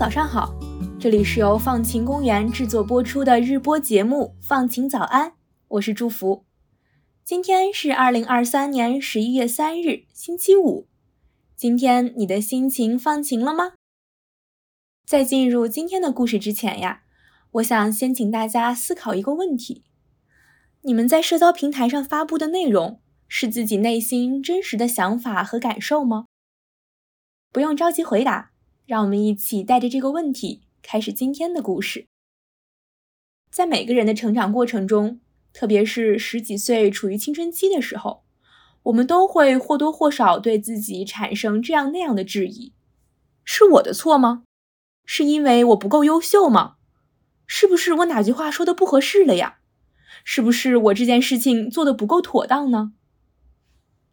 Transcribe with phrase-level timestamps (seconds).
[0.00, 0.54] 早上好，
[0.98, 5.28] 这里是由放晴公园制作播出的日播节目《放晴早安》，
[5.68, 6.46] 我是祝福。
[7.22, 10.88] 今天是二零二三年十一月三日，星期五。
[11.54, 13.74] 今天你的心情放晴了吗？
[15.04, 17.02] 在进入今天的故事之前呀，
[17.50, 19.84] 我想先请大家思考一个问题：
[20.80, 26.24] 你们在社交平台上发布的内容是自己内心真实的想法和感受吗？
[27.52, 28.49] 不用着急回答，
[28.90, 32.08] 让我们一起带着这个问题开始今天的故事。
[33.48, 35.20] 在每个人的成长过程中，
[35.52, 38.24] 特别是十几岁处于青春期的时候，
[38.82, 42.72] 我们都会或多或少对自己产生这样那样的质疑：
[43.44, 44.42] 是我的错吗？
[45.06, 46.74] 是因为我不够优秀吗？
[47.46, 49.60] 是不是我哪句话说的不合适了呀？
[50.24, 52.94] 是不是我这件事情做的不够妥当呢？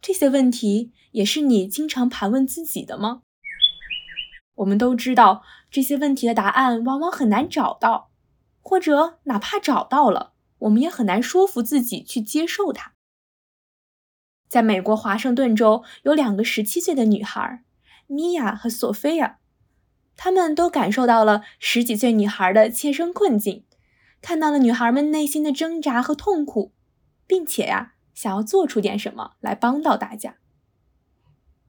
[0.00, 3.22] 这些问题也是你经常盘问自己的吗？
[4.58, 8.10] 我们都知道，这些问题的答案往往很难找到，
[8.60, 12.94] 或者哪怕找到了，我们也很难说服自己去接受它。
[14.48, 17.62] 在美国华盛顿州，有两个十七岁的女孩，
[18.06, 19.38] 米娅和索菲亚，
[20.16, 23.64] 她们都感受到了十几岁女孩的切身困境，
[24.20, 26.72] 看到了女孩们内心的挣扎和痛苦，
[27.26, 30.36] 并且呀，想要做出点什么来帮到大家。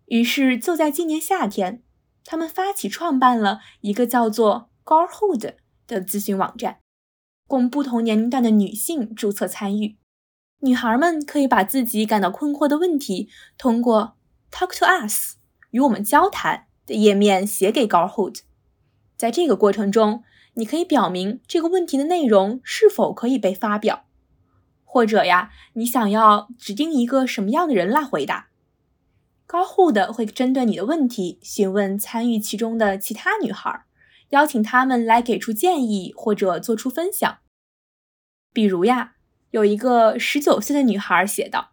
[0.05, 1.83] 于是，就在今年夏天。
[2.29, 5.55] 他们发起创办了一个叫做 Girlhood
[5.87, 6.77] 的咨询网站，
[7.47, 9.97] 供不同年龄段的女性注册参与。
[10.59, 14.15] 女孩们可以把自己感到困惑的问题，通过
[14.51, 15.37] Talk to Us
[15.71, 18.41] 与我们交谈的页面写给 Girlhood。
[19.17, 24.05] 在这个过程中，你可以表明这个问题的内容是否可以被发表，
[24.85, 28.49] 或者呀，你想要指定一个什么样的人来回答。
[29.51, 33.83] 高护的会针对你的问题询问参与其中的其他女孩，
[34.29, 37.39] 邀请她们来给出建议或者做出分享。
[38.53, 39.15] 比如呀，
[39.49, 41.71] 有一个十九岁的女孩写道：“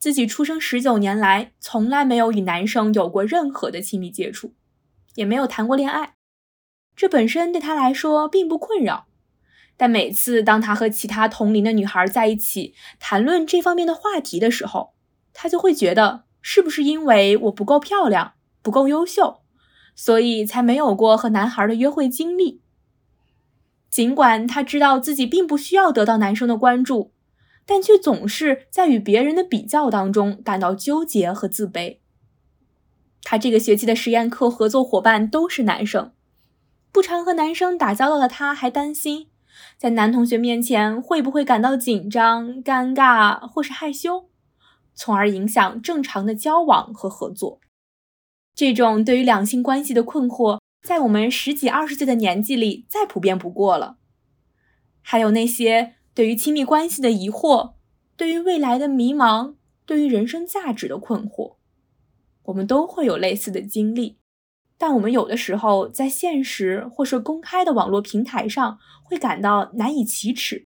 [0.00, 4.56] 自己出生十九年来，从来没有与男生有过任何的亲密接触，
[5.14, 6.14] 也没有谈过恋爱。
[6.96, 9.06] 这本身对她来说并不困扰，
[9.76, 14.94] 但每次当她和其他同龄的女孩在一起谈论这方面的话题的时候，
[15.32, 19.40] 她就会觉得。”是不是因为我不够漂亮、不够优秀，
[19.94, 22.62] 所以才没有过和男孩的约会经历？
[23.90, 27.12] 尽管他知道自己并不需要得到男生的关注，
[27.66, 31.98] 但却总是在与别人的比较当中感到纠结和自卑。
[33.22, 36.12] 他这个学期的实验课合作伙伴都是男生，
[36.90, 39.28] 不常和男生打交道的他，还担心
[39.76, 44.29] 在男同学面前会不会感到紧张、尴尬或是害羞。
[45.00, 47.58] 从而影响正常的交往和合作。
[48.54, 53.96] 这种对于两性关系的困惑，在我们十几二十岁的年纪里再普遍不过了。
[55.00, 57.76] 还有那些对于亲密关系的疑惑，
[58.14, 59.54] 对于未来的迷茫，
[59.86, 61.56] 对于人生价值的困惑，
[62.42, 64.18] 我们都会有类似的经历。
[64.76, 70.66] 但我们有的时候在现实或是公开的网络平台上，会感到难以启齿，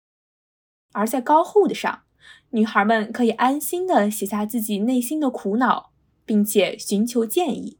[0.91, 2.03] 而在高护的上。
[2.52, 5.91] 女孩们可以安心的写下自己内心的苦恼，
[6.25, 7.78] 并且寻求建议，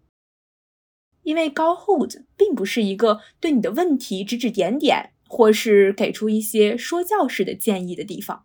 [1.24, 8.44] 因为高 hold 并不是一个对你的问题指指点点，或是给出一些说教式的建议的地方。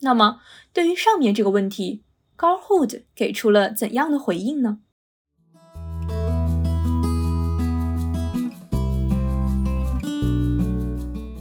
[0.00, 0.40] 那么，
[0.72, 2.04] 对于上面这个问题，
[2.36, 4.78] 高 hold 给出了怎样的回应呢？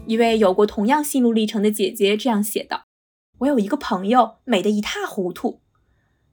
[0.07, 2.85] 一位有过同样心路历程的姐姐这样写道。
[3.39, 5.61] 我有一个朋友，美得一塌糊涂。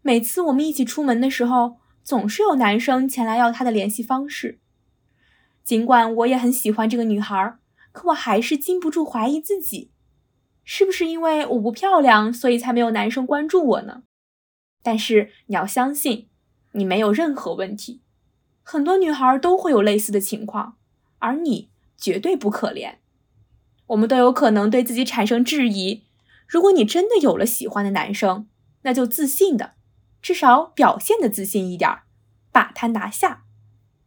[0.03, 4.61] 每次我们一起出门的时候，总是有男生前来要她的联系方式。
[5.65, 7.57] 尽管我也很喜欢这个女孩，
[7.93, 9.93] 可我还是禁不住怀疑自己，
[10.65, 14.03] 是不是因为我不漂亮，所以才没有男生关注我呢？
[14.83, 16.29] 但是你要相信，
[16.73, 18.03] 你没有任何问题。
[18.63, 20.77] 很多女孩都会有类似的情况，
[21.19, 22.97] 而你绝对不可怜。
[23.89, 26.05] 我们都有可能对自己产生质疑。
[26.53, 28.47] 如果你真的有了喜欢的男生，
[28.83, 29.73] 那就自信的，
[30.21, 31.91] 至少表现的自信一点，
[32.53, 33.45] 把他拿下。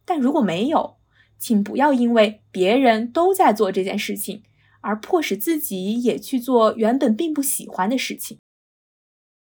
[0.04, 0.98] 但如果没有，
[1.40, 4.44] 请不要因为别人都在做这件事情，
[4.80, 8.38] 而迫使自己也去做原本并不喜欢的事情。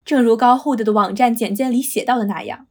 [0.05, 2.67] 正如高护的的网站简介里写到的那样，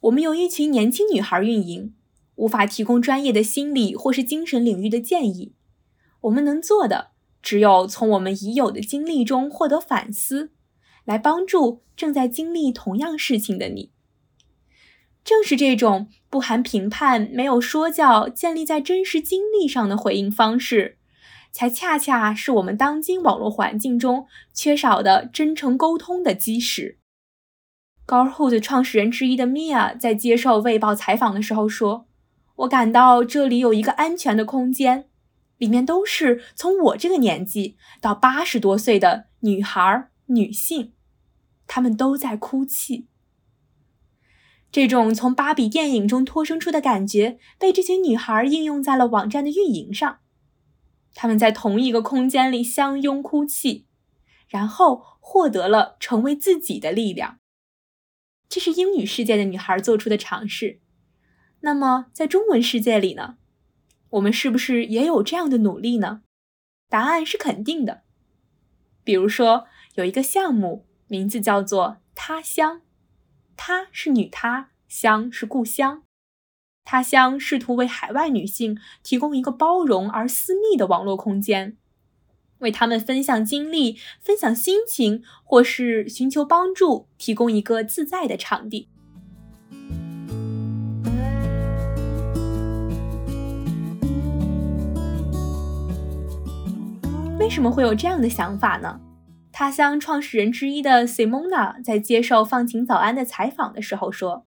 [0.00, 1.94] 我们由一群年轻女孩运营，
[2.34, 5.54] 无法提供专业的心理或是精神领域的建议。
[6.20, 7.11] 我们能做的。
[7.42, 10.52] 只有从我们已有的经历中获得反思，
[11.04, 13.90] 来帮助正在经历同样事情的你。
[15.24, 20.98] 正是这种不含评判、没有说教、建立在真实经历上的回应方式，
[21.52, 26.98] 才恰恰是我们当今网络环境中缺少的真诚沟通的基石。
[28.04, 32.06] Garhood 创始人之一的 Mia 在接受《卫报》采访的时候说
[32.56, 35.06] ：“我感到这里有一个安全的空间，
[35.62, 40.92] 里面都是从我这个年纪到八十多岁的女孩、女性，
[41.68, 43.06] 她们都在哭泣。
[44.72, 50.18] 这种从芭比电影中脱生出的感觉被这些女孩应用在了网站的运营上。
[51.14, 53.86] 她们在同一个空间里相拥哭泣，
[54.48, 57.38] 然后获得了成为自己的力量。”
[58.50, 60.80] 这是英语世界的女孩做出的尝试。
[61.60, 63.36] 那么，在中文世界里呢？
[64.12, 66.22] 我们是不是也有这样的努力呢？
[66.88, 68.02] 答案是肯定的。
[69.02, 72.82] 比如说，有一个项目，名字叫做“他乡
[73.56, 76.04] ”，“他”是女他，“乡”是故乡。
[76.84, 81.78] 他乡试图为海外女性提供一个包容而私密的网络空间。
[82.58, 88.88] 为他们分享经历、分享心情，或是寻求帮助，提供一个自在的场地。
[97.42, 99.00] 为什么会有这样的想法呢？
[99.50, 104.46] 他乡创始人之一的 Simona 在接受《放晴早安》的采访的时候说：“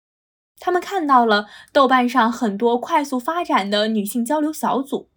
[0.61, 5.09] 他们看到了豆瓣上很多快速发展的女性交流小组。”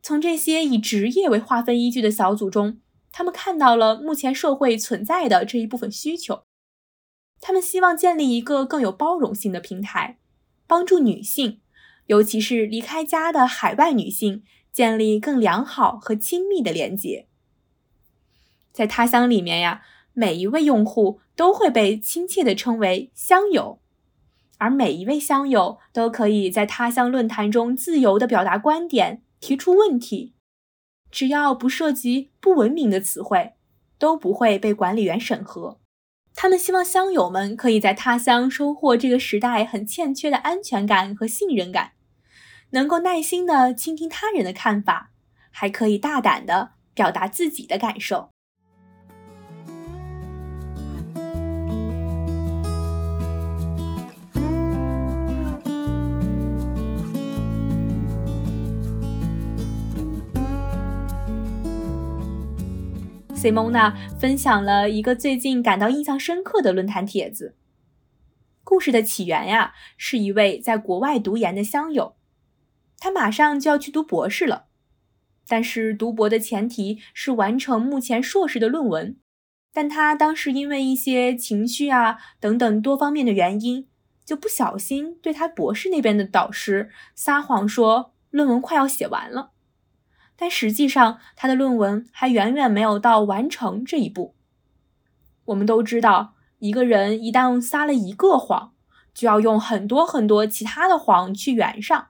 [0.00, 2.78] 从这些以职业为划分依据的小组中，
[3.10, 6.44] 他们看到了目前社会存在的这一部分需求。
[7.40, 10.18] 他们希望建立一个更有包容性的平台，
[10.68, 11.60] 帮助女性，
[12.06, 14.44] 尤其是离开家的海外女性，
[14.78, 17.26] 建立更良好和亲密的连接。
[18.70, 19.82] 在他乡里面呀，
[20.12, 23.80] 每一位用户都会被亲切地称为乡友，
[24.58, 29.22] 而每一位乡友都可以在他乡论坛中自由地表达观点。
[29.40, 30.34] 提出问题，
[31.10, 33.54] 只要不涉及不文明的词汇，
[33.98, 35.80] 都不会被管理员审核。
[36.36, 41.94] 他们希望乡友们可以在他乡收获这个时代很欠缺的安全感和信任感，
[42.70, 45.10] 能够耐心的倾听他人的看法，
[45.50, 48.28] 还可以大胆的表达自己的感受。
[63.34, 67.54] Simona 分享了一个最近感到印象深刻的论坛帖子。
[68.64, 72.16] 故事的起源呀，是一位在国外读研的乡友，
[72.98, 74.66] 他马上就要去读博士了，
[75.46, 79.16] 但是读博的前提是完成目前硕士的论文。
[79.72, 83.86] 但他当时因为一些情绪啊等等多方面的原因，
[84.24, 89.52] 就不小心对他博士那边的导师撒谎说论文快要写完了。
[90.36, 94.34] 但实际上，他的论文还远远没有到完成这一步。
[95.46, 98.72] 我们都知道，一个人一旦撒了一个谎，
[99.14, 102.08] 就要用很多很多其他的谎去圆上。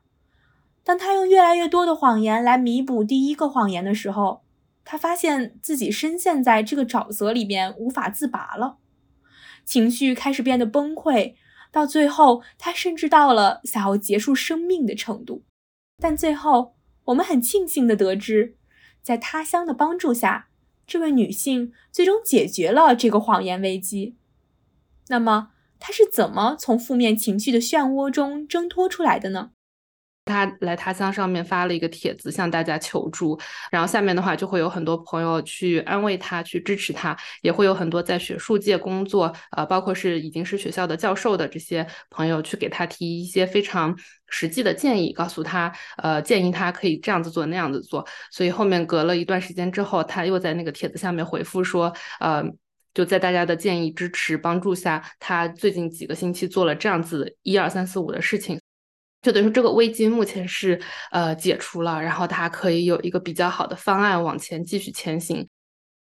[0.88, 4.42] 当他用越来越多的谎言来弥补第一个谎言的时候，
[4.86, 8.78] 他发现自己深陷在这个沼泽里面无法自拔了，
[9.66, 11.34] 情绪开始变得崩溃，
[11.70, 15.44] 到最后，他甚至到了想要结束生命的程度。
[15.98, 18.56] 但最后，我们很庆幸的得知，
[19.02, 20.48] 在他乡的帮助下，
[20.86, 24.16] 这位女性最终解决了这个谎言危机。
[25.08, 29.50] 那么，她是怎么从负面情绪的漩涡中挣脱出来的呢？
[30.28, 33.38] 他来他乡上面发了一个帖子向大家求助，
[33.70, 43.96] 然后下面的话就会有很多朋友去安慰他，去支持他，也会有很多在学术界工作，呃，包括是已经是学校的教授的这些朋友去给他提一些非常
[44.28, 48.06] 实际的建议，告诉他，呃，建议他可以这样子做那样子做。
[48.30, 52.44] 所以后面隔了一段时间之后，他又在那个帖子下面回复说，呃，
[52.92, 58.60] 就在大家的建议、支持、帮助下，他最近几个星期做了这样子一二三四五的事情。
[59.28, 60.80] 就等于说这个危机目前是
[61.10, 65.46] 呃解除了，然后他可以有一个比较好的方案往前继续前行，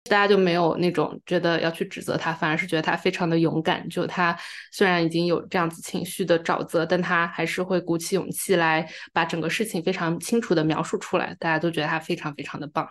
[0.04, 3.90] 大家就没有那种觉得要去指责他，反而是觉得他非常的勇敢。
[3.90, 4.38] 就他
[4.72, 12.88] 虽然已经有这样子情绪的沼泽，但他还是会鼓起勇气来把整个事情非常清楚的描述出来，大家都觉得他非常非常的棒。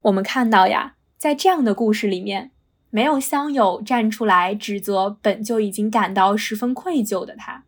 [0.00, 2.52] 我们看到呀，在这样的故事里面，
[2.88, 7.64] 没有乡友站出来指责本就已经感到十分愧疚的他。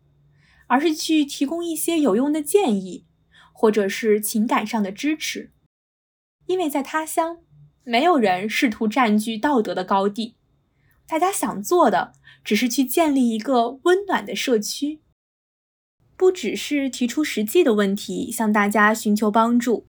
[0.71, 3.05] 而是去提供一些有用的建议，
[3.51, 5.51] 或者是情感上的支持，
[6.45, 7.39] 因为在他乡，
[7.83, 10.37] 没有人试图占据道德的高地，
[11.05, 15.01] 大家想做的只是去建立一个温暖的社区。
[16.15, 19.87] 不只是提出实际的问题，向大家寻求帮助，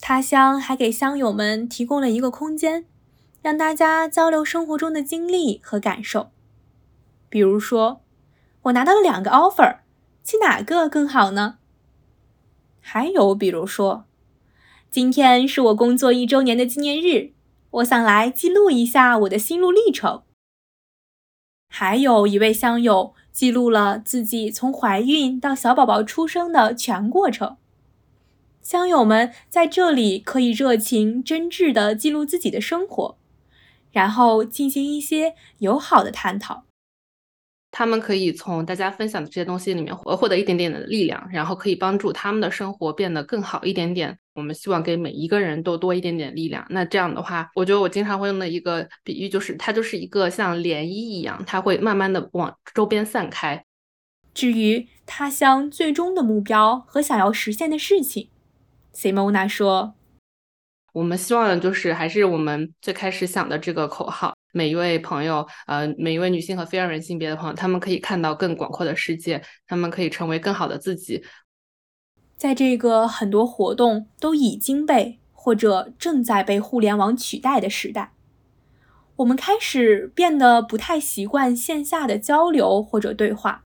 [0.00, 2.84] 他乡还给乡友们提供了一个空间，
[3.40, 6.32] 让大家交流生活中的经历和感受。
[7.28, 8.02] 比如说，
[8.62, 9.79] 我拿到了两个 offer，
[10.30, 11.58] 去哪个更好呢？
[12.80, 14.04] 还有比如说，
[14.88, 17.32] 今天是我工作一周年的纪念日，
[17.70, 20.22] 我想来记录一下我的心路历程。
[21.68, 27.56] 还有一位乡友记录了自己从怀孕到小宝宝出生的全过程。
[28.62, 33.18] 乡友们在这里可以热情真挚地记录自己的生活，
[33.90, 36.62] 然后进行一些友好的探讨。
[37.70, 44.18] 他们可以从大家分享的这些东西里面获获得一点点的力量，然后可以帮助他们的生活变得更好一点点。
[44.34, 46.66] 我们希望给每一个人都多一点点力量。
[46.70, 53.64] 那这样的话，我觉得我经常会用的一个比喻就是，它就是一个像涟漪一样，它会慢慢的往周边散开。
[54.32, 58.30] 至于他乡最终的目标和想要实现的事情
[58.94, 59.94] ，Simona 说
[60.94, 71.22] ：“我们希望的就是还是我们最开始想的这个口号。”每一位朋友，呃，每一位女性和非二元性别的朋友，他们可以看到更广阔的世界，他们可以成为更好的自己。
[72.36, 78.12] 在这个很多活动都已经被或者正在被互联网取代的时代，
[79.16, 83.62] 我们开始变得不太习惯线下的交流或者对话。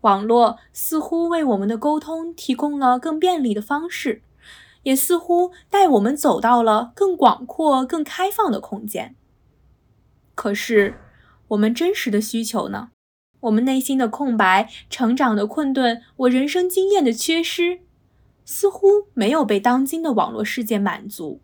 [0.00, 4.22] 网络似乎为我们的沟通提供了更便利的方式，
[4.84, 9.16] 也似乎带我们走到了更广阔、更开放的空间。
[10.38, 10.94] 可是，
[11.48, 12.90] 我们真实的需求呢？
[13.40, 17.80] 我们内心的空白、成长的困顿、我人生经验的缺失，
[18.44, 21.40] 似乎没有被当今的网络世界满足。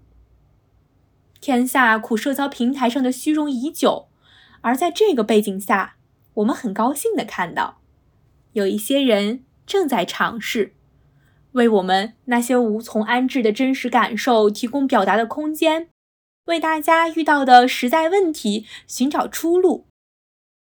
[1.40, 4.06] 天下苦社交平台上的虚荣已久，
[4.60, 5.96] 而在这个背景下，
[6.34, 7.80] 我们很高兴的看到，
[8.52, 10.72] 有一些人正在尝试，
[11.50, 15.88] 为我们那些无从安置的真实感受提供表达的空间。
[16.46, 19.86] 为大家遇到的实在问题寻找出路，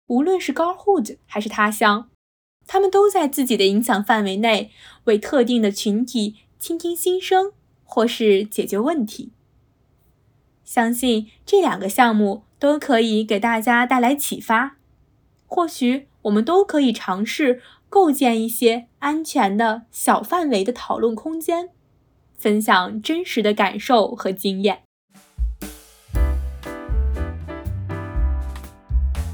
[0.07, 2.09] 无论是 Garhood 还是他乡，
[2.65, 4.71] 他们都在自己的影响范围内
[5.05, 7.51] 为特定的群体倾听心声，
[7.83, 9.31] 或是解决问题。
[10.63, 14.77] 相信这两个项目都可以给大家带来启发。
[15.45, 21.69] 或许我们都可以尝试构建一些安全的小范围的讨论空间，
[22.33, 24.83] 分享真实的感受和经验。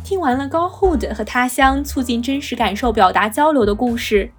[0.09, 4.31] 听完了高 Hood 和他乡促进真实感受表达交流的故事，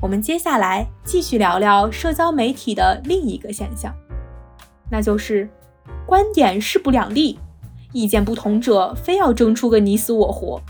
[0.00, 3.92] 我们接下来继续聊聊社交媒体的另一个现象，
[4.88, 5.50] 那就是
[6.06, 7.36] 观点势不两立，
[7.92, 10.62] 意见不同者非要争出个你死我活。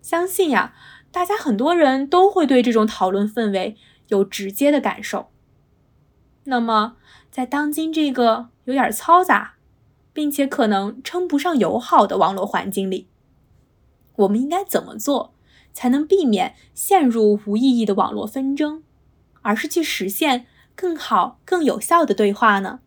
[0.00, 0.72] 相信呀，
[1.10, 5.30] 大家很多人都会对这种讨论氛围有直接的感受。
[6.44, 6.94] 那么，
[7.32, 9.54] 在当今这个有点嘈杂，
[10.12, 13.08] 并且可能称不上友好的网络环境里，
[14.16, 15.34] 我们应该怎么做，
[15.72, 18.82] 才能避免陷入无意义的网络纷争，
[19.42, 22.80] 而是去实现更好、更有效的对话呢？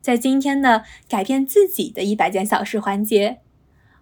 [0.00, 3.40] 在今天的改变自己的一百件小事环节，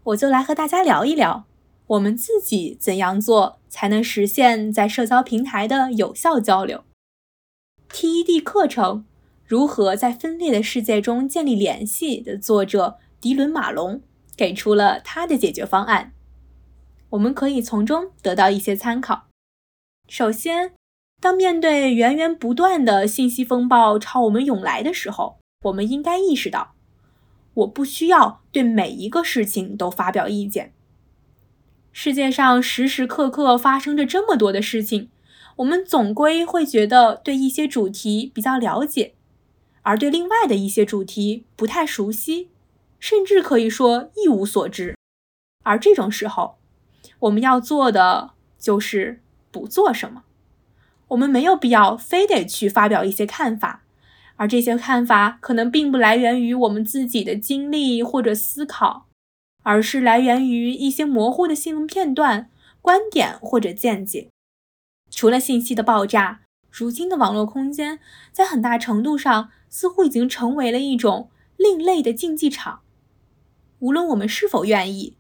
[0.04, 1.46] 我就来和大家聊一聊，
[1.88, 6.84] 我们自己怎样做才能实现在社交平台的有效交流。
[7.90, 9.00] TED 课程
[9.44, 14.00] 《如何在分裂的世界中建立联系》的作者迪伦·马龙。
[14.36, 16.12] 给出了他的解决方案，
[17.10, 19.28] 我们可以从中得到一些参考。
[20.08, 20.72] 首先，
[21.20, 26.74] 当面对源源不断的信息风暴朝我们涌来的时候，我们应该意识到，
[27.54, 30.74] 我不需要对每一个事情都发表意见。
[31.90, 35.08] 世界上时时刻刻发生着这么多的事情，
[35.56, 39.14] 我们总归会觉得对一些主题比较了解，
[39.80, 42.50] 而对另外的一些主题不太熟悉。
[42.98, 44.96] 甚至可以说一无所知，
[45.64, 46.58] 而这种时候，
[47.20, 50.24] 我们要做的就是不做什么。
[51.08, 53.84] 我们没有必要非得去发表一些看法，
[54.36, 59.06] 而这些看法可能并不来源于我们自己的经历或者思考，
[59.62, 62.50] 而是来源于一些模糊的新闻片段、
[62.80, 64.28] 观点或者见解。
[65.10, 68.00] 除了信息的爆炸，如今的网络空间
[68.32, 72.80] 在很大程度上似乎已经成为了一种另类的竞技场。
[73.80, 75.16] 无论我们是否愿意，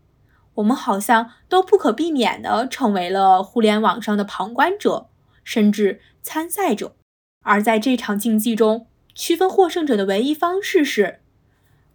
[0.54, 5.08] 我们好像都不可避免地成为了互联网上的旁观者，
[5.44, 6.96] 甚至参赛者。
[7.42, 11.20] 而在这场竞技中，区分获胜者的唯一方式是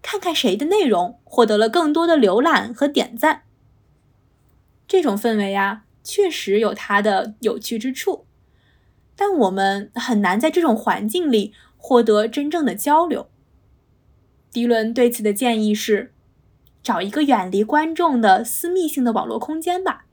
[0.02, 3.44] 看看谁的内容获得了更多的浏览和点赞。
[4.88, 8.26] 这种氛围啊，确实有它的有趣之处，
[9.16, 13.30] 但我们很难在这种环境里获得真正的交流。
[14.52, 16.14] 迪伦对此的建议是：
[16.84, 20.06] 找一个远离观众的私密性的网络空间吧。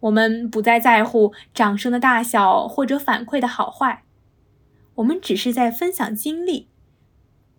[0.00, 4.04] 我们不再在乎掌声的大小或者反馈的好坏，
[4.96, 6.68] 我们只是在分享经历、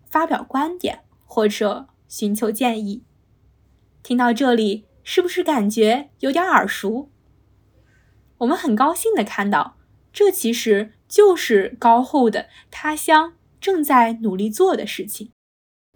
[0.10, 3.04] 发表观点或者寻求建议。
[4.04, 4.86] 听到这里。
[5.02, 7.10] 是不是感觉有点耳熟？
[8.40, 9.76] 我们很高兴的看到，
[10.14, 15.32] 这其实就是高后的他乡正在努力做的事情。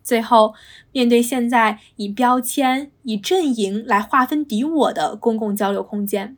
[0.04, 0.54] 最后，
[0.92, 6.38] 面对现在以标签、以阵营来划分敌我的公共交流空间，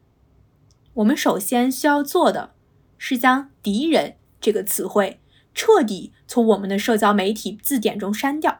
[0.94, 2.52] 我们首先需要做的
[2.98, 5.20] 是将“敌人”这个词汇
[5.56, 8.60] 彻底从我们的社交媒体字典中删掉。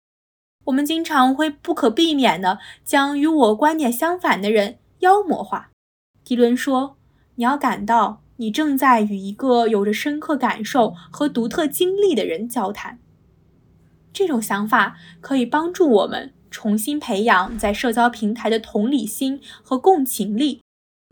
[0.66, 5.70] 我们经常会不可避免地将与我观点相反的人妖魔化。
[6.24, 6.98] 迪伦说
[7.36, 12.98] ：“你要感到你正在与一个有着深刻感受和独特经历的人交谈。”
[14.16, 20.62] 这种想法可以帮助我们重新培养在社交平台的同理心和共情力，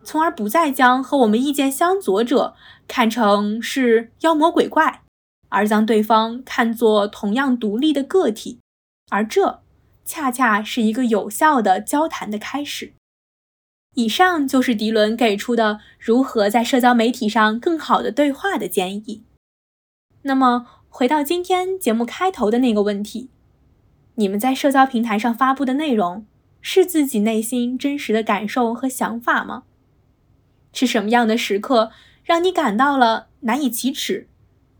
[0.05, 2.55] 从而不再将和我们意见相左者
[2.88, 5.01] 看成是妖魔鬼怪，
[5.50, 8.60] 而将对方看作同样独立的个体。
[9.12, 9.62] 而这
[10.05, 12.93] 恰恰是一个有效的交谈的开始。
[13.95, 19.25] 以上就是迪伦给出的如何在社交媒体上更好的对话的建议。
[20.24, 23.31] 那么，回到今天节目开头的那个问题：
[24.13, 26.27] 你们在社交平台上发布的内容
[26.62, 29.63] 是自己内心真实的感受和想法吗？
[30.71, 31.89] 是什么样的时刻
[32.23, 34.27] 让你感到了难以启齿？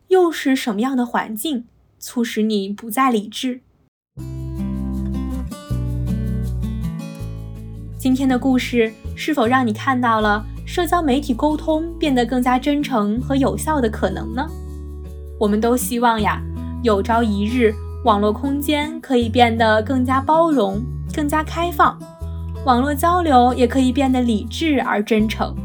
[0.10, 1.66] 又是什么样的环境
[1.98, 3.62] 促使你不再理智？
[7.98, 14.48] 今天的故事是否让你看到了社交媒体沟通变得更加真诚和有效的可能呢？
[15.40, 16.42] 我们都希望呀，
[16.82, 17.74] 有朝一日
[18.06, 20.82] 网络空间可以变得更加包容、
[21.14, 21.98] 更加开放，
[22.66, 25.56] 网络交流也可以变得理智而真诚。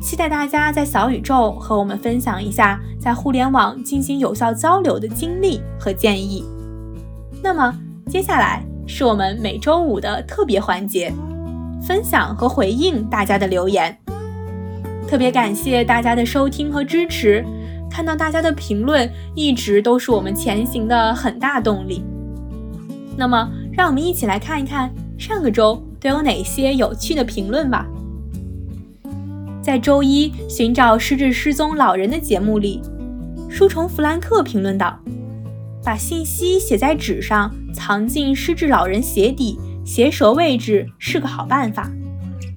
[0.00, 6.44] 期待大家在小宇宙和我们分享一下在互联网进行有效交流的经历和建议。
[7.42, 7.72] 那么
[8.08, 11.12] 接下来是我们每周五的特别环节。
[11.84, 13.98] 分享和回应大家的留言，
[15.08, 17.44] 特别感谢大家的收听和支持。
[17.92, 22.02] 看到大家的评论，一直都是我们前行的很大动力。
[23.18, 27.86] 那么，让我们一起来看一看上个周都有哪些有趣的评论吧。
[29.60, 32.80] 在周一寻找失智失踪老人的节目里，
[33.50, 34.98] 书虫弗兰克评论道
[35.84, 41.90] ：“把信息写在纸上，藏进失智老人鞋底。”鞋舌位置是个好办法，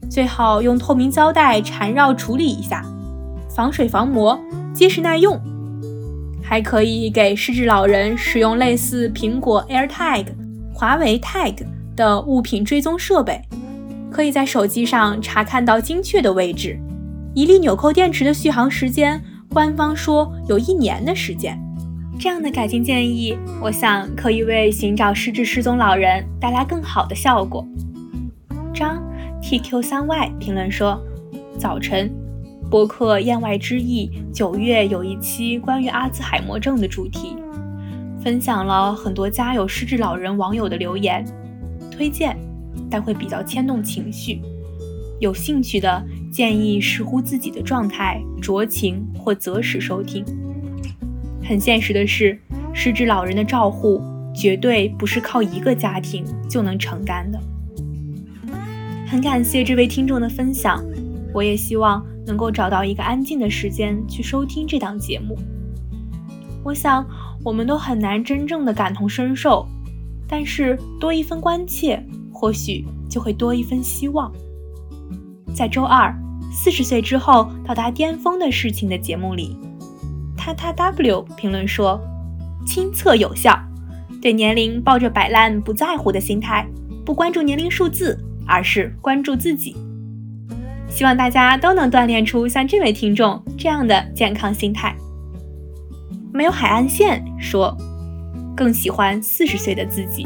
[0.09, 2.85] 最好用透明胶带缠绕处理一下，
[3.49, 4.39] 防水防磨，
[4.75, 5.41] 结实耐用。
[6.43, 10.27] 还可以给失智老人使用类似苹果 AirTag、
[10.71, 13.41] 华为 Tag 的物品追踪设备，
[14.11, 16.79] 可以在手机上查看到精确的位置。
[17.33, 21.59] 一粒纽扣电池的续航时间，官方说有一年的时间。
[22.19, 27.65] 这样的改进建议，我想可以为寻找失智失踪老人带来更好的效果。
[28.73, 29.01] 张
[29.41, 31.01] TQ 三 Y 评论说
[31.57, 32.09] ：“早晨，
[32.69, 37.35] 播客言外之意，九月有一期关于阿兹海默症的主题，
[38.21, 41.23] 分享了很多家有失智老人网友的留言，
[41.91, 42.35] 推荐，
[42.89, 44.41] 但会比较牵动情绪。
[45.19, 50.25] 有兴趣的建议视乎自己的状态，酌情或择时收听。”
[51.47, 52.37] 很现实的是，
[52.73, 54.01] 失智老人的照护
[54.33, 57.39] 绝对不是靠一个家庭就能承担的。
[59.07, 60.83] 很感谢这位听众的分享，
[61.31, 65.37] 我也希望能够找到一个安静的时间去收听这档节目。
[66.63, 67.05] 我想，
[67.43, 69.67] 我们都很难真正的感同身受，
[70.27, 74.31] 但是多一分关切，或许就会多一分希望。
[75.53, 76.13] 在周二，
[76.51, 79.57] 四十岁之后到达巅峰的事情的节目里。
[80.35, 81.99] 他他 W 评论说
[82.67, 83.57] ：“亲测有效，
[84.21, 86.67] 对年龄抱着摆烂不在乎的心态，
[87.05, 89.75] 不关注年龄数字，而是关注自己。
[90.95, 94.95] 希望大家都能锻炼出像这位听众这样的健康心态。”
[96.33, 97.75] 没有海岸线说
[98.55, 100.25] ：“更喜欢四十岁的自己，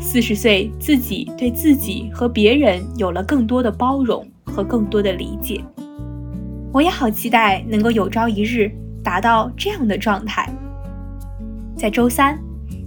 [0.00, 5.62] 四十岁自己对自己和别人有了更多的包容和更多的理解。
[6.72, 8.72] 我也好期待能够有朝一日。”
[9.04, 10.48] 达到这样的状态，
[11.76, 12.38] 在周三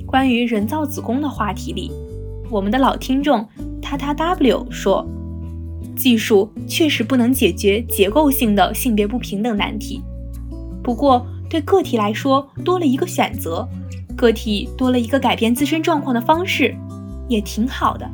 [0.05, 1.91] 关于人造子宫的话题里，
[2.49, 3.45] 我们的老听众
[3.81, 5.05] 他他 W 说
[5.95, 10.01] ：“技术确实不能解决结构性的性别不平等难题。
[10.83, 13.67] 不过，对个体来说，多了一个选择，
[14.15, 16.75] 个体多了一个改变自身状况的方式，
[17.27, 18.09] 也挺好的。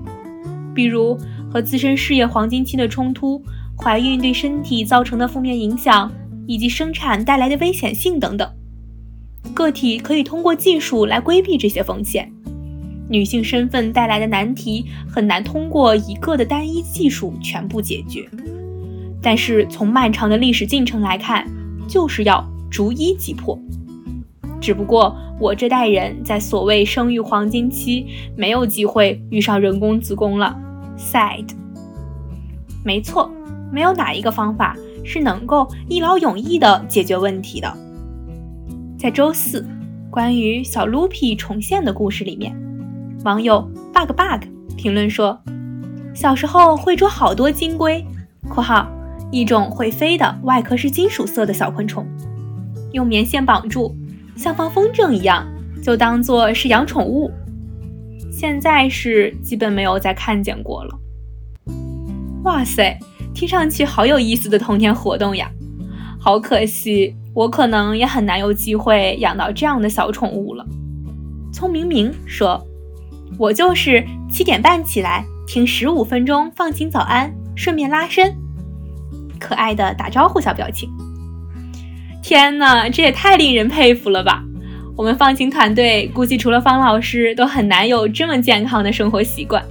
[0.74, 1.17] 比如
[1.52, 3.41] 和自身事业黄金期的冲突、
[3.78, 6.10] 怀孕对身体造成的负面影响，
[6.48, 8.50] 以及生产带来的危险性等等，
[9.54, 12.32] 个体可以通过技术来规避这些风险。
[13.12, 18.26] 女性身份带来的难题很难通过一个的单一技术全部解决，
[19.21, 21.45] 但是从漫长的历史进程来看，
[21.89, 23.60] 就是要逐一击破。
[24.62, 30.58] 只不过我这代人在所谓生育黄金期，没有机会遇上人工子宫了。
[30.97, 31.50] Sad。
[32.86, 33.30] 没错，
[33.74, 37.78] 没有哪一个方法是能够一劳永逸的解决问题的。
[38.97, 39.67] 在周四
[40.10, 42.56] 关于小卢皮重现的故事里面。
[43.23, 43.62] 网友
[43.93, 45.39] bug bug 评论说
[46.12, 48.03] ：“小时候会捉好多金龟
[48.49, 48.88] （括号
[49.31, 52.03] 一种会飞的、外壳是金属色的小昆虫），
[52.93, 53.95] 用棉线绑住，
[54.36, 55.45] 像放风筝一样，
[55.84, 57.29] 就当做是养宠物。
[58.31, 60.99] 现在是基本没有再看见过了。
[62.43, 62.97] 哇塞，
[63.36, 65.51] 听上去好有意思的童年活动呀！
[66.19, 70.65] 好可惜，我可能也很难有机会养到这样的小宠物了。”
[71.53, 72.60] 聪明明说。
[73.41, 78.32] 我就是七点半起来听十五分钟放晴早安，顺便拉伸，
[79.39, 80.88] 可爱的打招呼小表情。
[82.21, 84.43] 天哪，这也太令人佩服了吧！
[84.95, 89.65] 我们放晴团队估计除了方老师，都很难有这么健康的生活习惯。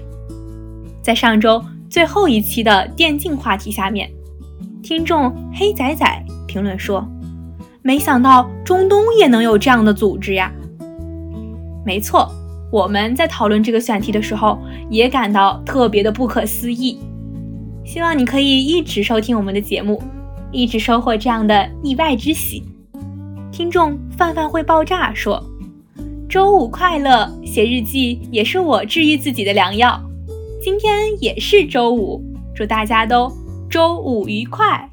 [1.01, 4.11] 在上周最后一期的电竞话题下面，
[4.83, 7.09] 听众黑仔仔评论说
[7.83, 10.51] ：“没想到中东也能有这样的组织呀！”
[11.87, 12.35] 没错。
[12.71, 16.99] 我们在讨论这个选题的时候，也感到特别的不可思议。
[17.85, 20.01] 希望你可以一直收听我们的节目，
[20.53, 22.63] 一直收获这样的意外之喜。
[23.51, 25.43] 听众范范会爆炸说
[26.29, 30.01] ：“周五快乐，写日记也是我治愈自己的良药。
[30.63, 32.23] 今天也是周五，
[32.55, 33.33] 祝大家都
[33.69, 34.89] 周五愉快。”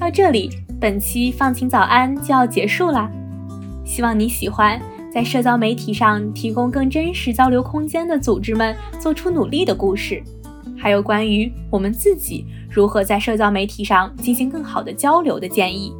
[0.00, 0.50] 到这里，
[0.80, 3.08] 本期放晴早安就要结束啦，
[3.84, 4.80] 希望你喜欢。
[5.12, 10.22] 在社交媒体上提供更真实交流空间的组织们做出努力的故事，
[10.78, 15.92] 还有关于我们自己如何在社交媒体上进行更好的交流的建议。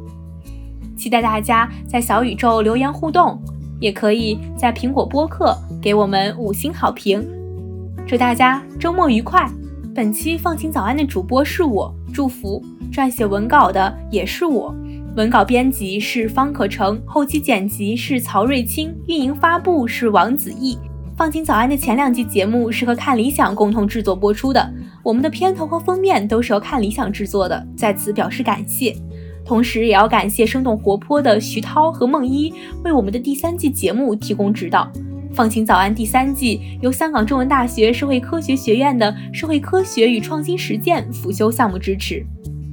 [0.95, 3.41] 期待大家在小宇宙留言互动，
[3.79, 7.27] 也可以在苹果播客给我们五星好评。
[8.07, 9.49] 祝大家周末愉快！
[9.93, 14.73] 本期放晴早安的主播是我，祝福撰写文稿的也是我。
[15.13, 20.77] 文稿编辑是方可成，后期剪辑是曹瑞清，运营发布是王子毅。
[21.17, 28.95] 放晴早安的前两季节目是和看理想共同制作播出的，我们的片头和封面都是由看理想制作的，在此表示感谢。
[29.43, 32.53] 同时也要感谢生动活泼的徐涛和梦一
[32.85, 34.89] 为我们的第三季节目提供指导。
[35.33, 42.25] 放晴早安第三季由香港中文大学社会科学学院的社会科学与创新实践辅修项目支持。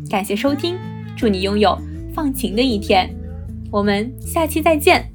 [0.08, 0.76] 感谢收听，
[1.16, 1.76] 祝你拥有。
[2.18, 3.08] 放晴的一天，
[3.70, 5.08] 我们下期再见。